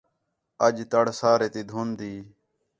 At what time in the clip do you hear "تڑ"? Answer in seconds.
0.91-1.05